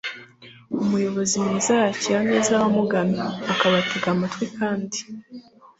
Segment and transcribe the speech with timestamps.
[0.83, 4.97] umuyobozi mwiza yakira neza abamugana, akabatega amatwi kandi